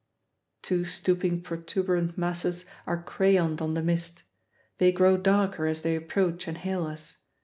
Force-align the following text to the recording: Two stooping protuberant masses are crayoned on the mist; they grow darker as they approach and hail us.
Two 0.63 0.83
stooping 0.83 1.41
protuberant 1.41 2.17
masses 2.17 2.65
are 2.87 3.03
crayoned 3.03 3.61
on 3.61 3.75
the 3.75 3.83
mist; 3.83 4.23
they 4.79 4.91
grow 4.91 5.15
darker 5.15 5.67
as 5.67 5.83
they 5.83 5.95
approach 5.95 6.47
and 6.47 6.57
hail 6.57 6.87
us. 6.87 7.17